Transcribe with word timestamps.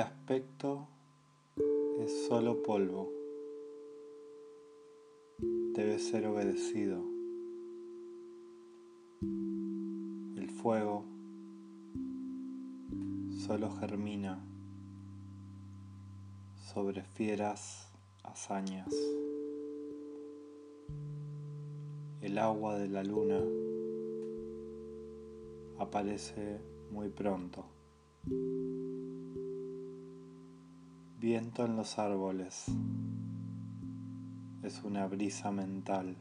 aspecto 0.00 0.88
es 2.00 2.26
solo 2.26 2.62
polvo. 2.62 3.10
Debe 5.74 5.98
ser 5.98 6.26
obedecido. 6.26 7.02
El 10.36 10.50
fuego 10.50 11.04
solo 13.46 13.70
germina 13.70 14.44
sobre 16.72 17.02
fieras 17.02 17.90
hazañas. 18.22 18.94
El 22.20 22.38
agua 22.38 22.78
de 22.78 22.88
la 22.88 23.02
luna 23.02 23.40
aparece 25.78 26.60
muy 26.90 27.08
pronto. 27.08 27.64
Viento 31.20 31.64
en 31.64 31.74
los 31.74 31.98
árboles. 31.98 32.66
Es 34.62 34.84
una 34.84 35.04
brisa 35.08 35.50
mental. 35.50 36.14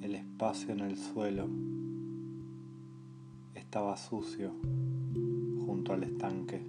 El 0.00 0.16
espacio 0.16 0.72
en 0.72 0.80
el 0.80 0.98
suelo 0.98 1.48
estaba 3.54 3.96
sucio 3.96 4.50
junto 5.64 5.92
al 5.92 6.02
estanque. 6.02 6.60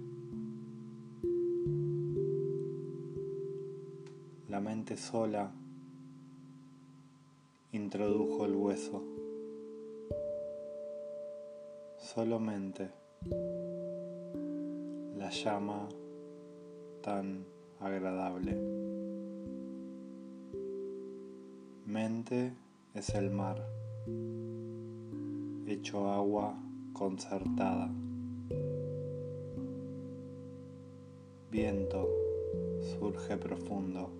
La 4.48 4.60
mente 4.60 4.96
sola 4.96 5.50
introdujo 7.72 8.46
el 8.46 8.54
hueso. 8.54 9.02
Solamente 11.98 12.92
la 13.24 13.83
llama 15.42 15.88
tan 17.02 17.44
agradable. 17.80 18.56
Mente 21.86 22.52
es 22.94 23.08
el 23.14 23.30
mar, 23.30 23.66
hecho 25.66 26.08
agua 26.08 26.54
concertada. 26.92 27.90
Viento 31.50 32.08
surge 32.98 33.36
profundo 33.36 34.10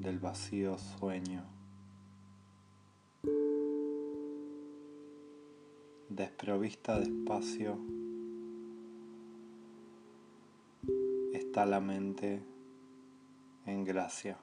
del 0.00 0.18
vacío 0.18 0.76
sueño. 0.78 1.44
Desprovista 6.08 6.98
de 6.98 7.04
espacio 7.04 7.97
está 11.48 11.64
la 11.64 11.80
mente 11.80 12.42
en 13.64 13.82
gracia. 13.82 14.36